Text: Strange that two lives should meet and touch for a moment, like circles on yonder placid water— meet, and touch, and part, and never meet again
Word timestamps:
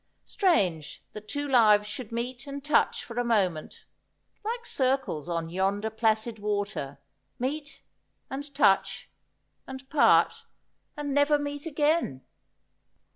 Strange 0.25 1.03
that 1.13 1.27
two 1.27 1.47
lives 1.47 1.85
should 1.85 2.11
meet 2.11 2.47
and 2.47 2.65
touch 2.65 3.03
for 3.03 3.19
a 3.19 3.23
moment, 3.23 3.85
like 4.43 4.65
circles 4.65 5.29
on 5.29 5.47
yonder 5.47 5.91
placid 5.91 6.39
water— 6.39 6.97
meet, 7.47 7.83
and 8.27 8.51
touch, 8.55 9.11
and 9.67 9.87
part, 9.91 10.45
and 10.97 11.13
never 11.13 11.37
meet 11.37 11.67
again 11.67 12.25